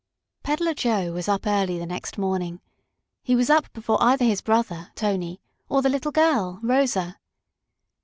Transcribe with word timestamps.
Peddler 0.41 0.73
Joe 0.73 1.11
was 1.13 1.29
up 1.29 1.45
early 1.45 1.77
the 1.77 1.85
next 1.85 2.17
morning. 2.17 2.59
He 3.21 3.35
was 3.35 3.51
up 3.51 3.71
before 3.71 4.01
either 4.01 4.25
his 4.25 4.41
brother, 4.41 4.91
Tony, 4.95 5.39
or 5.69 5.83
the 5.83 5.89
little 5.89 6.11
girl, 6.11 6.59
Rosa. 6.63 7.19